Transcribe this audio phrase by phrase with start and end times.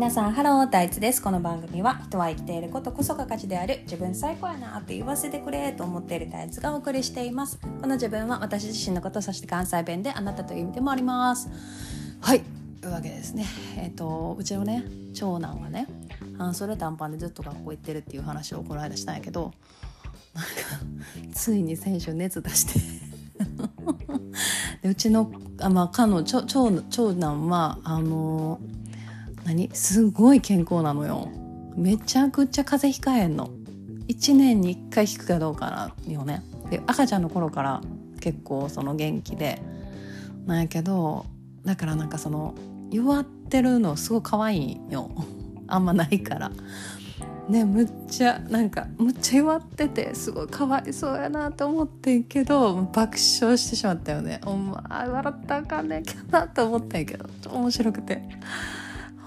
[0.00, 1.20] 皆さんハロー大地です。
[1.20, 7.58] この番組は人は生きていることこそが価値である自分最高やなって言わせてくれと思っている大地がお送りしています。
[7.58, 11.50] この自分は私自身のことそして関西弁であなたという意味でもあります。
[12.22, 12.40] はい。
[12.80, 13.44] というわけですね。
[13.76, 15.86] えっ、とうちのね長男がね
[16.38, 19.52] 半袖短パンでずっと学校行ってるっていう話をこの間したんやけど
[20.32, 20.50] なんか
[21.34, 22.80] ついに先週熱出して。
[24.80, 25.30] でうちの
[25.60, 28.60] あ、まあ、彼女長長男はあの
[29.44, 29.70] 何？
[29.74, 31.28] すごい健康なのよ。
[31.76, 33.50] めちゃくちゃ風邪ひかへんの。
[34.08, 35.70] 1年に1回引くかどうか
[36.06, 36.42] なよね。
[36.70, 37.80] で赤ちゃんの頃から
[38.20, 39.62] 結構その元気で。
[40.46, 41.26] なんやけど
[41.64, 42.54] だからなんかその
[42.90, 45.10] 弱ってるのすごい可愛いよ。
[45.68, 46.50] あんまないから。
[47.48, 54.40] ねむっちゃなんかむっちゃ弱っててすごいかわいそうやなと思ってんけど爆笑してしまったよね。
[54.44, 57.28] お前笑ったらあかんねんけどなと思ったんやけど。
[57.50, 58.22] 面白くて。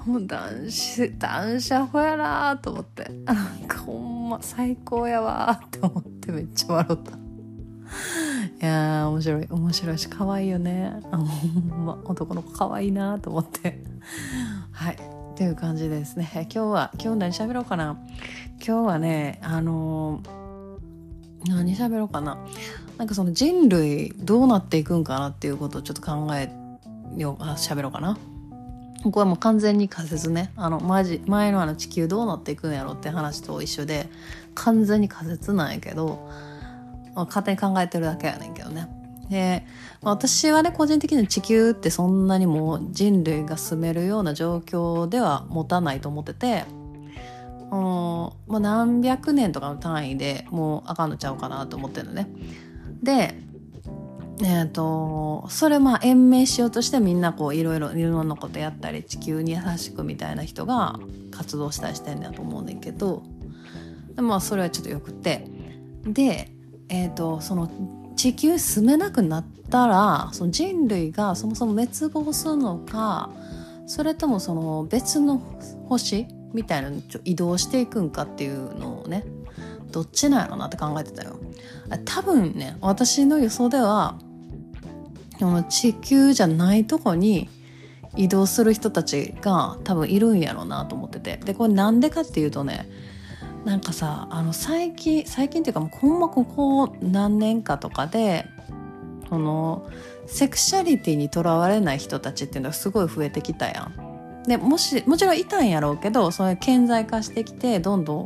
[0.05, 3.09] もう男子男子アホやなと思って。
[3.25, 7.11] なんかほんま最高やわって思ってめっちゃ笑った。
[7.11, 9.47] いやー面白い。
[9.49, 10.99] 面白いし可愛いよね。
[11.11, 12.01] ほんま。
[12.05, 13.83] 男の子可愛いなと思って。
[14.71, 14.95] はい。
[14.95, 16.29] っていう感じですね。
[16.33, 17.97] 今日は今日何喋ろうかな。
[18.65, 22.37] 今日はねあのー、何喋ろうかな。
[22.97, 26.51] なんかその人類どうなっていくんかなっていうことをちょっと考え
[27.17, 28.17] よう喋ろうかな。
[29.03, 30.53] ここはもう完全に仮説ね。
[30.55, 34.07] あのマジ前のあの地球どうなっていくんやろって話と一緒で
[34.55, 36.29] 完全に仮説なんやけど、
[37.13, 38.87] まあ、勝手に考えてるだけやねんけどね。
[39.29, 39.65] で、
[40.01, 46.63] まあ、私はね個人的に地球ってそんなにもう人類が住めるような状況では持たないと思ってて
[47.71, 52.29] うんもう何百年とかの単位でもうあかんのちゃうかなと思ってるのね。
[53.01, 53.42] で
[54.41, 60.99] えーと、それまあ延命しようとしてみんなこういろいろいろんなことやったり地球に優しくみたいな人が
[61.31, 63.23] 活動したりしてんだと思うねんけど
[64.15, 65.47] でまあそれはちょっとよくて。
[66.05, 66.49] で、
[66.89, 67.69] えーと、その
[68.15, 73.29] 地球住めなくなったらその人類がそもそも滅亡するのか
[73.87, 75.41] それともその別の
[75.87, 79.23] 星みたいなのに移動していくんかっていうのをね
[79.91, 81.39] どっちなんやろなって考えてたよ。
[82.05, 84.17] 多分ね私の予想では
[85.39, 87.49] この地球じゃないとこに
[88.15, 92.89] 移動する人たちが多分いるんやろうなと思っててでこれなんでかっていうとね
[93.65, 98.45] なんかさあの最近最近っていうかもうほんまここ何年かとかで
[99.29, 99.89] この
[100.27, 104.43] セクシャリティにとらわれない人たちっていうのがすごい増えてきたやん。
[104.47, 108.25] でもしもちろんいたんやろうけどそれ顕在化してきてどんどん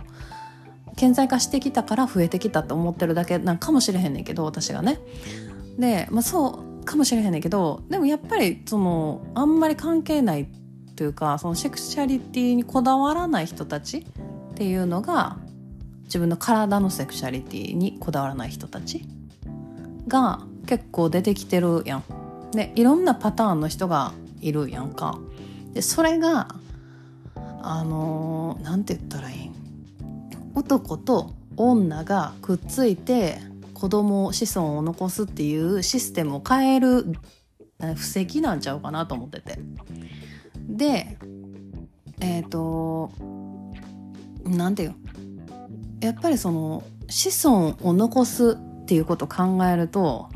[0.95, 4.99] 顕在化してきたから増えてきたって思ってるだけなんかもしれへんねんけど私がね。
[5.77, 10.47] で、まあ、そかもしれへんねんけどでもやっぱりそのあんまり関係ない
[10.95, 14.03] というかそのセクシャリティにこだわらない人たちっ
[14.55, 15.37] ていうのが
[16.05, 19.05] 自分の体のセクシャリティにこだわらない人たち
[20.07, 22.03] が結構出てきてるやん。
[22.51, 25.19] でいろんなパターンの人がいるやんか。
[25.73, 26.55] でそれが
[27.61, 29.53] あの何て言ったらいいん？
[30.55, 33.39] 男と女がくっついて
[33.77, 37.05] 子供子孫を残すっていうシステムを変える
[37.79, 39.59] 布石なんちゃうかなと思ってて。
[40.67, 41.17] で
[42.19, 43.11] えっ、ー、と
[44.45, 44.95] なんていう
[46.01, 50.29] やっぱりその子孫を残すっていうことを考えると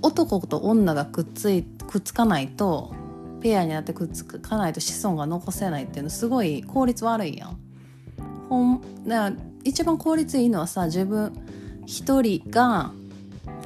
[0.00, 2.94] 男と女がくっついくっつかないと
[3.40, 7.58] ペアになってくっつかないと子孫が残せないっていうのすごい効率悪いやん。
[8.48, 11.32] ほんだから一番効率いいのはさ自分
[11.86, 12.92] 一人が、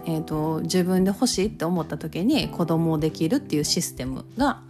[0.06, 4.62] えーと、自分で欲しいって思った時に子供をできるっていうシステムが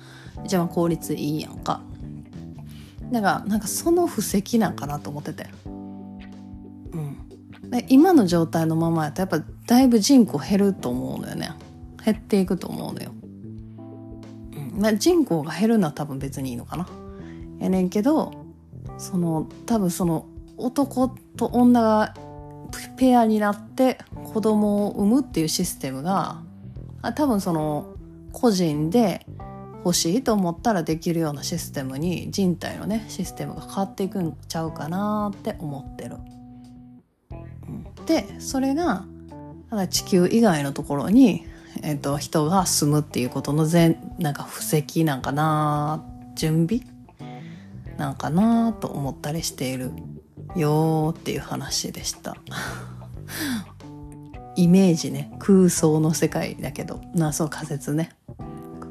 [0.45, 1.83] 一番効率いいやんか。
[3.11, 5.47] だからなんかその布石なんかなと思ってて。
[6.93, 11.51] うん、で今の状態のままやとやっぱだいぶ人口減ると思うのよね。
[12.05, 13.13] 減っていくと思うのよ。
[14.81, 16.87] うん、人口が減るのは多分別にいいのかな。
[17.59, 18.33] やねんけど
[18.99, 22.15] その多分その男と女が
[22.97, 23.99] ペアになって
[24.33, 26.43] 子供を産むっていうシステムが
[27.15, 27.95] 多分その
[28.33, 29.27] 個人で
[29.85, 36.17] 欲しいと思ったらできるようなシステムに人体のねシステムが変わっていくんちゃうかなって思ってる。
[38.07, 39.05] でそれが
[39.91, 41.45] 地球以外のところに、
[41.83, 46.03] えーと、人が住むっていうことの全なんか布石なんかな
[46.35, 46.83] 準備
[47.99, 49.93] なんかなと思ったりしている
[50.57, 52.37] よっていう話でした。
[54.57, 55.33] イメージね。
[55.39, 57.01] 空想の世界だけど。
[57.15, 58.11] なそう仮説ね。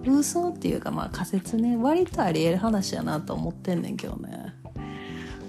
[0.06, 1.78] 空想っていうかまあ仮説ね。
[1.78, 4.54] 割とありえる話やなと思ってんねんけどね。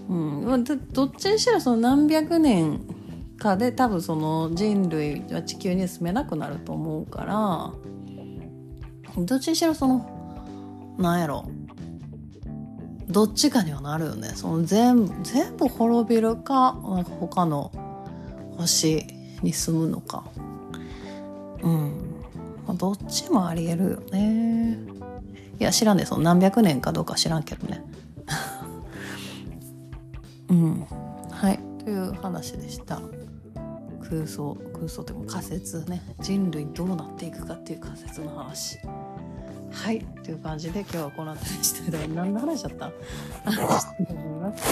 [0.09, 0.45] うん。
[0.45, 2.81] まどっちにしろその何百年
[3.39, 7.73] かで多分その人類は地球に住めなくなると思うから
[9.25, 11.49] どっちにしろそのなんやろ。
[13.11, 14.33] どっちかにはなるよね。
[14.35, 17.73] その全部全部滅びるかなんか他の
[18.57, 19.07] 星
[19.43, 20.25] に住むのか。
[21.63, 21.93] うん、
[22.67, 24.79] まあ、どっちもありえるよね。
[25.59, 26.05] いや知らんね。
[26.05, 27.83] その何百年かどうか知らんけどね。
[30.49, 30.87] うん。
[31.31, 31.59] はい。
[31.85, 33.01] という話でした。
[34.09, 36.03] 空想空想っても仮説ね。
[36.21, 38.79] 人類どうなっていくかっていう仮説の話。
[39.71, 42.89] はいという感じで今日はこの辺りにしてる何の話だった？
[43.51, 43.59] で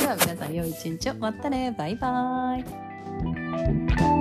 [0.06, 1.14] は皆さん良い一日を。
[1.16, 1.74] またね。
[1.76, 4.15] バイバイ